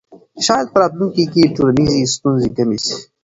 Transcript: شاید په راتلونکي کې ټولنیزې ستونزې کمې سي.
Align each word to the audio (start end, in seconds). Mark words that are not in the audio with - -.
شاید 0.45 0.67
په 0.71 0.77
راتلونکي 0.81 1.23
کې 1.33 1.53
ټولنیزې 1.57 2.03
ستونزې 2.15 2.49
کمې 2.57 2.77
سي. 2.85 2.95